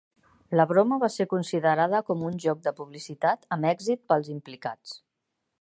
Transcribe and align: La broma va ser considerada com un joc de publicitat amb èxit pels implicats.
La 0.59 0.63
broma 0.71 0.97
va 1.03 1.09
ser 1.15 1.27
considerada 1.33 2.01
com 2.09 2.25
un 2.31 2.41
joc 2.47 2.65
de 2.69 2.75
publicitat 2.81 3.47
amb 3.57 3.71
èxit 3.77 4.05
pels 4.13 4.37
implicats. 4.41 5.01